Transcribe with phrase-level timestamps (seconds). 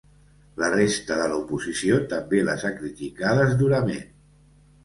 [0.61, 4.09] La resta de l’oposició també les ha criticades durament.